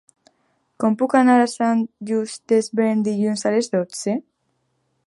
[0.83, 4.19] Com puc anar a Sant Just Desvern dilluns a les dotze?